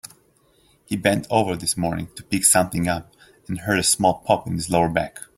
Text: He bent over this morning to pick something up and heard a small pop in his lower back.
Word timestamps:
He 0.87 0.95
bent 0.97 1.27
over 1.29 1.55
this 1.55 1.77
morning 1.77 2.07
to 2.15 2.23
pick 2.23 2.43
something 2.43 2.87
up 2.87 3.13
and 3.47 3.59
heard 3.59 3.77
a 3.77 3.83
small 3.83 4.15
pop 4.25 4.47
in 4.47 4.55
his 4.55 4.67
lower 4.67 4.89
back. 4.89 5.19